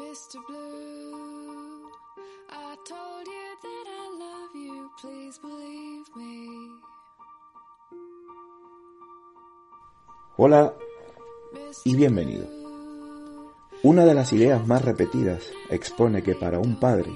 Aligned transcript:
Mr. 0.00 0.38
Blue, 0.48 1.90
I 2.48 2.74
told 2.88 3.26
you 3.26 3.48
that 3.64 3.86
I 3.86 4.04
love 4.18 4.54
you, 4.54 4.90
please 4.98 5.38
believe 5.42 6.06
me. 6.16 6.80
Hola 10.38 10.72
y 11.84 11.96
bienvenido. 11.96 12.46
Una 13.82 14.06
de 14.06 14.14
las 14.14 14.32
ideas 14.32 14.66
más 14.66 14.82
repetidas 14.82 15.52
expone 15.68 16.22
que 16.22 16.34
para 16.34 16.58
un 16.58 16.80
padre 16.80 17.12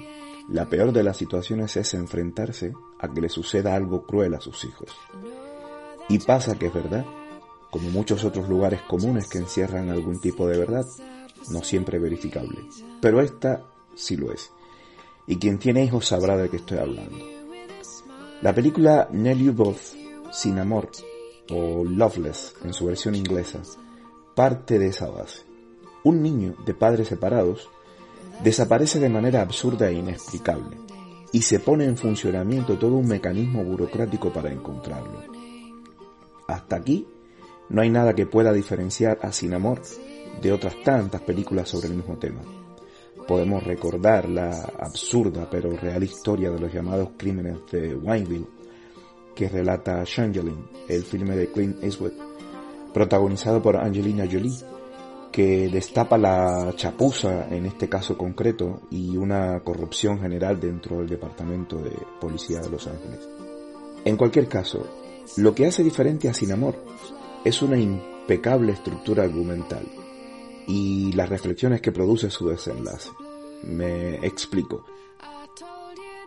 la 0.47 0.69
peor 0.69 0.91
de 0.91 1.01
las 1.01 1.17
situaciones 1.17 1.75
es 1.77 1.95
enfrentarse 1.95 2.73
a 2.99 3.11
que 3.11 3.21
le 3.21 3.29
suceda 3.29 3.73
algo 3.73 4.05
cruel 4.05 4.35
a 4.35 4.41
sus 4.41 4.63
hijos. 4.63 4.91
Y 6.07 6.19
pasa 6.19 6.59
que 6.59 6.67
es 6.67 6.73
verdad, 6.73 7.03
como 7.71 7.89
muchos 7.89 8.23
otros 8.23 8.47
lugares 8.47 8.81
comunes 8.83 9.27
que 9.27 9.39
encierran 9.39 9.89
algún 9.89 10.19
tipo 10.19 10.47
de 10.47 10.59
verdad, 10.59 10.85
no 11.49 11.63
siempre 11.63 11.99
verificable. 11.99 12.59
Pero 13.01 13.21
esta 13.21 13.63
sí 13.95 14.15
lo 14.15 14.31
es. 14.31 14.51
Y 15.27 15.37
quien 15.37 15.57
tiene 15.57 15.83
hijos 15.83 16.07
sabrá 16.07 16.37
de 16.37 16.49
qué 16.49 16.57
estoy 16.57 16.77
hablando. 16.77 17.17
La 18.41 18.53
película 18.53 19.09
Both, 19.53 19.95
Sin 20.31 20.59
Amor, 20.59 20.89
o 21.49 21.83
Loveless 21.83 22.55
en 22.63 22.73
su 22.73 22.85
versión 22.85 23.15
inglesa, 23.15 23.61
parte 24.35 24.77
de 24.77 24.87
esa 24.87 25.09
base. 25.09 25.43
Un 26.03 26.21
niño 26.21 26.55
de 26.65 26.73
padres 26.73 27.07
separados 27.07 27.69
desaparece 28.43 28.99
de 28.99 29.09
manera 29.09 29.41
absurda 29.41 29.89
e 29.89 29.93
inexplicable 29.93 30.77
y 31.31 31.41
se 31.41 31.59
pone 31.59 31.85
en 31.85 31.97
funcionamiento 31.97 32.77
todo 32.77 32.95
un 32.95 33.07
mecanismo 33.07 33.63
burocrático 33.63 34.31
para 34.31 34.51
encontrarlo. 34.51 35.23
Hasta 36.47 36.75
aquí 36.75 37.07
no 37.69 37.81
hay 37.81 37.89
nada 37.89 38.13
que 38.13 38.25
pueda 38.25 38.53
diferenciar 38.53 39.19
a 39.21 39.31
Sin 39.31 39.53
Amor 39.53 39.81
de 40.41 40.51
otras 40.51 40.75
tantas 40.83 41.21
películas 41.21 41.69
sobre 41.69 41.87
el 41.87 41.95
mismo 41.95 42.17
tema. 42.17 42.41
Podemos 43.27 43.63
recordar 43.63 44.29
la 44.29 44.51
absurda 44.79 45.47
pero 45.49 45.71
real 45.71 46.03
historia 46.03 46.51
de 46.51 46.59
los 46.59 46.71
llamados 46.71 47.09
crímenes 47.17 47.57
de 47.71 47.95
Wineville, 47.95 48.47
que 49.33 49.49
relata 49.49 50.03
Changeling, 50.03 50.69
el 50.87 51.03
filme 51.03 51.35
de 51.35 51.51
Clint 51.51 51.83
Eastwood, 51.83 52.13
protagonizado 52.93 53.61
por 53.61 53.77
Angelina 53.77 54.25
Jolie, 54.31 54.55
que 55.31 55.67
destapa 55.69 56.17
la 56.17 56.71
chapuza 56.75 57.49
en 57.49 57.65
este 57.65 57.89
caso 57.89 58.17
concreto 58.17 58.83
y 58.91 59.17
una 59.17 59.59
corrupción 59.61 60.19
general 60.21 60.59
dentro 60.59 60.99
del 60.99 61.09
Departamento 61.09 61.77
de 61.77 61.91
Policía 62.21 62.61
de 62.61 62.69
Los 62.69 62.87
Ángeles. 62.87 63.27
En 64.05 64.15
cualquier 64.15 64.47
caso, 64.47 64.87
lo 65.37 65.53
que 65.53 65.65
hace 65.65 65.83
diferente 65.83 66.29
a 66.29 66.33
Sin 66.33 66.51
Amor 66.51 66.75
es 67.43 67.61
una 67.61 67.77
impecable 67.77 68.71
estructura 68.71 69.23
argumental 69.23 69.85
y 70.67 71.11
las 71.13 71.29
reflexiones 71.29 71.81
que 71.81 71.91
produce 71.91 72.29
su 72.29 72.47
desenlace. 72.47 73.09
Me 73.63 74.15
explico. 74.25 74.85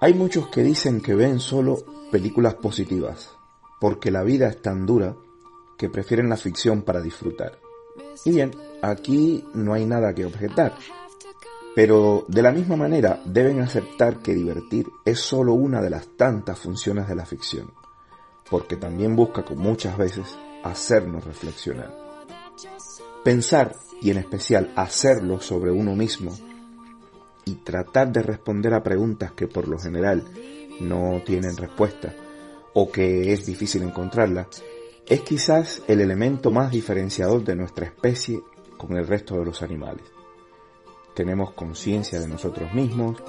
Hay 0.00 0.14
muchos 0.14 0.48
que 0.48 0.62
dicen 0.62 1.00
que 1.00 1.14
ven 1.14 1.41
solo 1.41 1.78
películas 2.11 2.55
positivas, 2.55 3.33
porque 3.81 4.11
la 4.11 4.22
vida 4.22 4.48
es 4.48 4.62
tan 4.62 4.86
dura 4.86 5.16
que 5.77 5.89
prefieren 5.89 6.28
la 6.28 6.36
ficción 6.36 6.83
para 6.83 7.00
disfrutar. 7.00 7.59
Y 8.25 8.31
bien, 8.31 8.53
aquí 8.83 9.44
no 9.55 9.75
hay 9.75 9.86
nada 9.86 10.14
que 10.14 10.25
objetar. 10.25 10.75
Pero 11.75 12.25
de 12.28 12.42
la 12.42 12.50
misma 12.53 12.77
manera 12.77 13.20
deben 13.25 13.61
aceptar 13.61 14.19
que 14.19 14.34
divertir 14.34 14.89
es 15.05 15.20
solo 15.20 15.55
una 15.55 15.81
de 15.81 15.91
las 15.91 16.09
tantas 16.16 16.59
funciones 16.59 17.09
de 17.09 17.14
la 17.14 17.27
ficción, 17.27 17.72
porque 18.50 18.77
también 18.77 19.14
busca 19.14 19.44
con 19.44 19.59
muchas 19.59 19.97
veces 19.97 20.36
hacernos 20.64 21.25
reflexionar. 21.25 22.08
Pensar 23.29 23.77
y 24.01 24.11
en 24.11 24.17
especial 24.17 24.73
hacerlo 24.75 25.39
sobre 25.43 25.71
uno 25.71 25.95
mismo 25.95 26.34
y 27.45 27.57
tratar 27.57 28.11
de 28.11 28.23
responder 28.23 28.73
a 28.73 28.83
preguntas 28.83 29.33
que 29.33 29.47
por 29.47 29.69
lo 29.69 29.79
general 29.79 30.25
no 30.81 31.21
tienen 31.27 31.55
respuesta 31.59 32.15
o 32.73 32.91
que 32.91 33.34
es 33.34 33.44
difícil 33.44 33.83
encontrarla, 33.83 34.49
es 35.06 35.21
quizás 35.21 35.83
el 35.88 36.00
elemento 36.00 36.50
más 36.50 36.71
diferenciador 36.71 37.44
de 37.44 37.55
nuestra 37.55 37.84
especie 37.84 38.41
con 38.78 38.97
el 38.97 39.06
resto 39.06 39.38
de 39.38 39.44
los 39.44 39.61
animales. 39.61 40.06
Tenemos 41.15 41.53
conciencia 41.53 42.21
de 42.21 42.28
nosotros 42.28 42.72
mismos, 42.72 43.22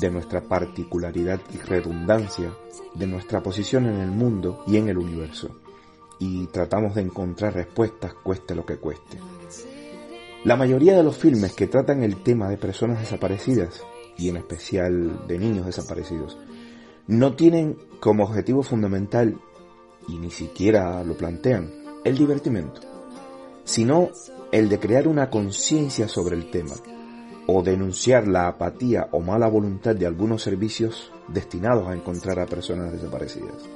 de 0.00 0.10
nuestra 0.10 0.40
particularidad 0.40 1.42
y 1.52 1.58
redundancia, 1.58 2.54
de 2.94 3.06
nuestra 3.06 3.42
posición 3.42 3.84
en 3.84 4.00
el 4.00 4.10
mundo 4.10 4.64
y 4.66 4.78
en 4.78 4.88
el 4.88 4.96
universo, 4.96 5.60
y 6.18 6.46
tratamos 6.46 6.94
de 6.94 7.02
encontrar 7.02 7.54
respuestas 7.54 8.14
cueste 8.14 8.54
lo 8.54 8.64
que 8.64 8.76
cueste. 8.76 9.18
La 10.44 10.56
mayoría 10.56 10.96
de 10.96 11.02
los 11.02 11.16
filmes 11.16 11.54
que 11.54 11.66
tratan 11.66 12.02
el 12.02 12.22
tema 12.22 12.48
de 12.48 12.56
personas 12.56 13.00
desaparecidas, 13.00 13.82
y 14.16 14.28
en 14.28 14.36
especial 14.36 15.26
de 15.26 15.38
niños 15.38 15.66
desaparecidos, 15.66 16.38
no 17.06 17.34
tienen 17.34 17.76
como 18.00 18.24
objetivo 18.24 18.62
fundamental, 18.62 19.38
y 20.08 20.18
ni 20.18 20.30
siquiera 20.30 21.02
lo 21.04 21.16
plantean, 21.16 21.72
el 22.04 22.16
divertimento, 22.16 22.80
sino 23.64 24.10
el 24.52 24.68
de 24.68 24.78
crear 24.78 25.08
una 25.08 25.30
conciencia 25.30 26.08
sobre 26.08 26.36
el 26.36 26.50
tema, 26.50 26.74
o 27.48 27.62
denunciar 27.62 28.26
la 28.26 28.48
apatía 28.48 29.08
o 29.12 29.20
mala 29.20 29.48
voluntad 29.48 29.94
de 29.94 30.06
algunos 30.06 30.42
servicios 30.42 31.12
destinados 31.28 31.88
a 31.88 31.94
encontrar 31.94 32.38
a 32.38 32.46
personas 32.46 32.92
desaparecidas. 32.92 33.68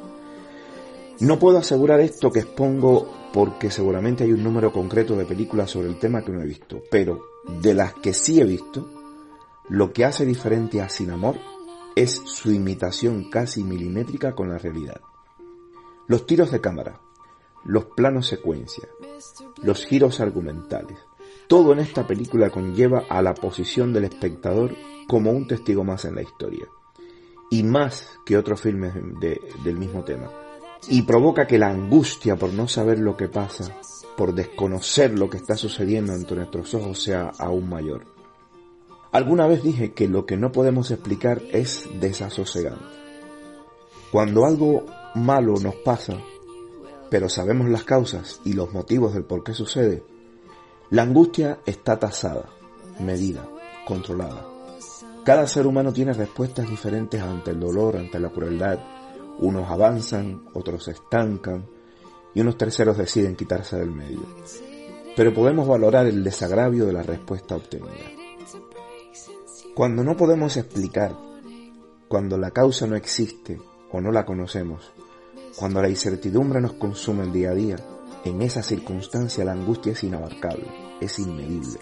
No 1.20 1.38
puedo 1.38 1.58
asegurar 1.58 2.00
esto 2.00 2.30
que 2.30 2.40
expongo 2.40 3.06
porque 3.34 3.70
seguramente 3.70 4.24
hay 4.24 4.32
un 4.32 4.42
número 4.42 4.72
concreto 4.72 5.14
de 5.16 5.26
películas 5.26 5.70
sobre 5.70 5.88
el 5.88 5.98
tema 5.98 6.22
que 6.22 6.32
no 6.32 6.40
he 6.40 6.46
visto, 6.46 6.82
pero 6.90 7.20
de 7.60 7.74
las 7.74 7.92
que 7.92 8.14
sí 8.14 8.40
he 8.40 8.44
visto, 8.44 8.88
lo 9.68 9.92
que 9.92 10.06
hace 10.06 10.24
diferente 10.24 10.80
a 10.80 10.88
Sin 10.88 11.10
Amor 11.10 11.36
es 11.94 12.22
su 12.24 12.50
imitación 12.52 13.28
casi 13.28 13.62
milimétrica 13.62 14.34
con 14.34 14.48
la 14.48 14.56
realidad. 14.56 15.02
Los 16.08 16.24
tiros 16.24 16.50
de 16.52 16.62
cámara, 16.62 17.02
los 17.66 17.84
planos 17.84 18.26
secuencia, 18.26 18.88
los 19.62 19.84
giros 19.84 20.20
argumentales, 20.20 20.98
todo 21.48 21.74
en 21.74 21.80
esta 21.80 22.06
película 22.06 22.48
conlleva 22.48 23.04
a 23.10 23.20
la 23.20 23.34
posición 23.34 23.92
del 23.92 24.04
espectador 24.04 24.74
como 25.06 25.32
un 25.32 25.46
testigo 25.46 25.84
más 25.84 26.06
en 26.06 26.14
la 26.14 26.22
historia, 26.22 26.66
y 27.50 27.62
más 27.62 28.08
que 28.24 28.38
otros 28.38 28.62
filmes 28.62 28.94
del 29.62 29.76
mismo 29.76 30.02
tema 30.02 30.30
y 30.88 31.02
provoca 31.02 31.46
que 31.46 31.58
la 31.58 31.70
angustia 31.70 32.36
por 32.36 32.52
no 32.52 32.68
saber 32.68 32.98
lo 32.98 33.16
que 33.16 33.28
pasa, 33.28 33.76
por 34.16 34.34
desconocer 34.34 35.18
lo 35.18 35.30
que 35.30 35.36
está 35.36 35.56
sucediendo 35.56 36.12
entre 36.14 36.36
nuestros 36.36 36.74
ojos 36.74 37.02
sea 37.02 37.30
aún 37.38 37.68
mayor. 37.68 38.04
Alguna 39.12 39.46
vez 39.46 39.62
dije 39.62 39.92
que 39.92 40.08
lo 40.08 40.24
que 40.24 40.36
no 40.36 40.52
podemos 40.52 40.90
explicar 40.90 41.42
es 41.52 41.88
desasosegante. 42.00 42.84
Cuando 44.12 44.44
algo 44.44 44.86
malo 45.14 45.54
nos 45.60 45.74
pasa, 45.76 46.16
pero 47.10 47.28
sabemos 47.28 47.68
las 47.68 47.84
causas 47.84 48.40
y 48.44 48.52
los 48.52 48.72
motivos 48.72 49.14
del 49.14 49.24
por 49.24 49.42
qué 49.42 49.52
sucede, 49.52 50.04
la 50.90 51.02
angustia 51.02 51.60
está 51.66 51.98
tasada, 51.98 52.50
medida, 53.00 53.48
controlada. 53.86 54.46
Cada 55.24 55.46
ser 55.46 55.66
humano 55.66 55.92
tiene 55.92 56.12
respuestas 56.12 56.68
diferentes 56.68 57.20
ante 57.20 57.50
el 57.50 57.60
dolor, 57.60 57.96
ante 57.96 58.18
la 58.18 58.30
crueldad, 58.30 58.78
unos 59.40 59.70
avanzan, 59.70 60.44
otros 60.54 60.84
se 60.84 60.92
estancan 60.92 61.66
y 62.34 62.40
unos 62.40 62.56
terceros 62.56 62.96
deciden 62.96 63.36
quitarse 63.36 63.76
del 63.76 63.90
medio. 63.90 64.22
Pero 65.16 65.34
podemos 65.34 65.66
valorar 65.66 66.06
el 66.06 66.22
desagravio 66.22 66.86
de 66.86 66.92
la 66.92 67.02
respuesta 67.02 67.56
obtenida. 67.56 67.90
Cuando 69.74 70.04
no 70.04 70.16
podemos 70.16 70.56
explicar, 70.56 71.16
cuando 72.08 72.36
la 72.36 72.50
causa 72.50 72.86
no 72.86 72.96
existe 72.96 73.58
o 73.90 74.00
no 74.00 74.12
la 74.12 74.24
conocemos, 74.24 74.92
cuando 75.56 75.82
la 75.82 75.88
incertidumbre 75.88 76.60
nos 76.60 76.74
consume 76.74 77.24
el 77.24 77.32
día 77.32 77.50
a 77.50 77.54
día, 77.54 77.76
en 78.24 78.42
esa 78.42 78.62
circunstancia 78.62 79.44
la 79.44 79.52
angustia 79.52 79.92
es 79.92 80.04
inabarcable, 80.04 80.66
es 81.00 81.18
inmedible, 81.18 81.80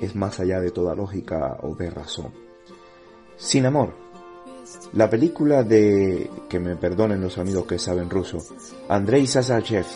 es 0.00 0.14
más 0.14 0.40
allá 0.40 0.60
de 0.60 0.70
toda 0.70 0.94
lógica 0.94 1.58
o 1.62 1.74
de 1.74 1.90
razón. 1.90 2.32
Sin 3.36 3.66
amor, 3.66 3.94
la 4.92 5.08
película 5.10 5.62
de, 5.62 6.30
que 6.48 6.60
me 6.60 6.76
perdonen 6.76 7.20
los 7.20 7.38
amigos 7.38 7.66
que 7.66 7.78
saben 7.78 8.10
ruso, 8.10 8.38
Andrei 8.88 9.26
Sasachev, 9.26 9.86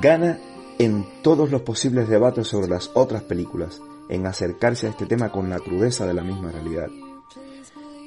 gana 0.00 0.38
en 0.78 1.06
todos 1.22 1.50
los 1.50 1.62
posibles 1.62 2.08
debates 2.08 2.48
sobre 2.48 2.68
las 2.68 2.90
otras 2.94 3.22
películas, 3.22 3.80
en 4.08 4.26
acercarse 4.26 4.86
a 4.86 4.90
este 4.90 5.06
tema 5.06 5.30
con 5.30 5.50
la 5.50 5.58
crudeza 5.58 6.06
de 6.06 6.14
la 6.14 6.22
misma 6.22 6.50
realidad. 6.50 6.88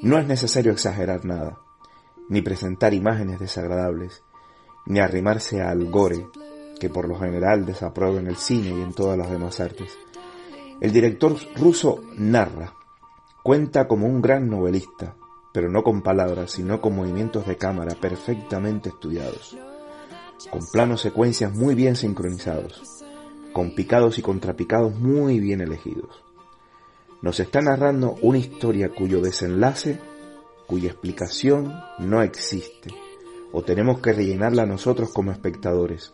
No 0.02 0.20
es 0.20 0.28
necesario 0.28 0.72
exagerar 0.72 1.24
nada, 1.24 1.60
ni 2.30 2.42
presentar 2.42 2.94
imágenes 2.94 3.40
desagradables, 3.40 4.24
ni 4.86 5.00
arrimarse 5.00 5.62
al 5.62 5.86
gore, 5.90 6.28
que 6.80 6.90
por 6.90 7.08
lo 7.08 7.18
general 7.18 7.66
desaprueba 7.66 8.20
en 8.20 8.28
el 8.28 8.36
cine 8.36 8.70
y 8.70 8.82
en 8.82 8.94
todas 8.94 9.18
las 9.18 9.30
demás 9.30 9.60
artes. 9.60 9.98
El 10.82 10.92
director 10.92 11.38
ruso 11.56 12.02
narra, 12.18 12.74
cuenta 13.44 13.88
como 13.88 14.08
un 14.08 14.22
gran 14.22 14.50
novelista, 14.50 15.16
pero 15.54 15.70
no 15.70 15.84
con 15.84 16.02
palabras, 16.02 16.52
sino 16.52 16.82
con 16.82 16.96
movimientos 16.96 17.46
de 17.46 17.58
cámara 17.58 17.96
perfectamente 17.96 18.90
estudiados, 18.90 19.56
con 20.52 20.62
planos 20.72 21.02
secuencias 21.02 21.56
muy 21.56 21.76
bien 21.76 21.96
sincronizados, 21.96 22.82
con 23.54 23.76
picados 23.76 24.18
y 24.18 24.24
contrapicados 24.24 24.96
muy 24.96 25.40
bien 25.40 25.62
elegidos. 25.62 26.24
nos 27.22 27.40
está 27.40 27.62
narrando 27.62 28.18
una 28.22 28.40
historia 28.40 28.90
cuyo 28.90 29.22
desenlace, 29.22 29.98
cuya 30.68 30.90
explicación 30.90 31.74
no 32.00 32.22
existe, 32.22 32.90
o 33.54 33.64
tenemos 33.64 34.02
que 34.02 34.12
rellenarla 34.12 34.66
nosotros 34.66 35.12
como 35.14 35.32
espectadores, 35.32 36.14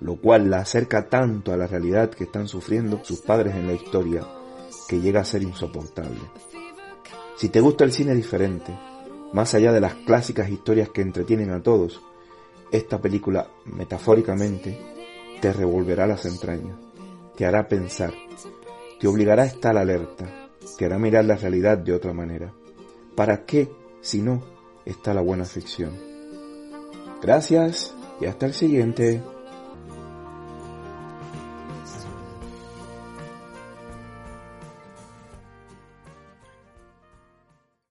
lo 0.00 0.16
cual 0.16 0.50
la 0.50 0.58
acerca 0.58 1.08
tanto 1.08 1.52
a 1.52 1.56
la 1.56 1.66
realidad 1.66 2.10
que 2.10 2.24
están 2.24 2.48
sufriendo 2.48 3.00
sus 3.04 3.20
padres 3.20 3.54
en 3.54 3.68
la 3.68 3.74
historia, 3.74 4.26
que 4.88 5.00
llega 5.00 5.20
a 5.20 5.24
ser 5.24 5.42
insoportable. 5.42 6.20
Si 7.36 7.50
te 7.50 7.60
gusta 7.60 7.84
el 7.84 7.92
cine 7.92 8.14
diferente, 8.14 8.76
más 9.32 9.52
allá 9.54 9.72
de 9.72 9.80
las 9.80 9.94
clásicas 9.94 10.48
historias 10.48 10.88
que 10.88 11.02
entretienen 11.02 11.50
a 11.50 11.62
todos, 11.62 12.00
esta 12.72 13.00
película, 13.00 13.48
metafóricamente, 13.66 14.78
te 15.40 15.52
revolverá 15.52 16.06
las 16.06 16.24
entrañas, 16.24 16.76
te 17.36 17.44
hará 17.44 17.68
pensar, 17.68 18.14
te 18.98 19.06
obligará 19.06 19.42
a 19.42 19.46
estar 19.46 19.76
alerta, 19.76 20.50
te 20.78 20.86
hará 20.86 20.98
mirar 20.98 21.26
la 21.26 21.36
realidad 21.36 21.76
de 21.76 21.92
otra 21.92 22.14
manera. 22.14 22.54
¿Para 23.14 23.44
qué, 23.44 23.70
si 24.00 24.22
no, 24.22 24.42
está 24.86 25.12
la 25.12 25.20
buena 25.20 25.44
ficción? 25.44 25.92
Gracias 27.20 27.94
y 28.20 28.26
hasta 28.26 28.46
el 28.46 28.54
siguiente. 28.54 29.22